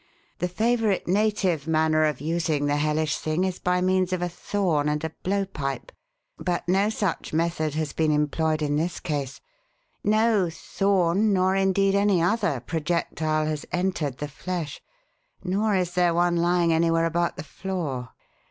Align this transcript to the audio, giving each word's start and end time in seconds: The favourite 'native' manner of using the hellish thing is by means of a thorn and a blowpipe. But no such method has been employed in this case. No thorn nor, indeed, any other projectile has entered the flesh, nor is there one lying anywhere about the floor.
The 0.39 0.47
favourite 0.47 1.07
'native' 1.07 1.67
manner 1.67 2.05
of 2.05 2.21
using 2.21 2.65
the 2.65 2.77
hellish 2.77 3.17
thing 3.17 3.43
is 3.43 3.59
by 3.59 3.81
means 3.81 4.11
of 4.11 4.23
a 4.23 4.29
thorn 4.29 4.89
and 4.89 5.03
a 5.03 5.11
blowpipe. 5.21 5.91
But 6.39 6.67
no 6.67 6.89
such 6.89 7.33
method 7.33 7.75
has 7.75 7.93
been 7.93 8.11
employed 8.11 8.63
in 8.63 8.77
this 8.77 8.99
case. 8.99 9.41
No 10.03 10.49
thorn 10.51 11.33
nor, 11.33 11.55
indeed, 11.55 11.93
any 11.93 12.19
other 12.19 12.59
projectile 12.61 13.45
has 13.45 13.63
entered 13.71 14.17
the 14.17 14.27
flesh, 14.27 14.81
nor 15.43 15.75
is 15.75 15.93
there 15.93 16.15
one 16.15 16.35
lying 16.35 16.73
anywhere 16.73 17.05
about 17.05 17.37
the 17.37 17.43
floor. 17.43 18.09